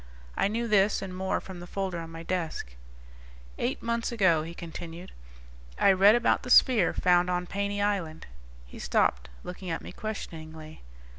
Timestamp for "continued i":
4.55-5.91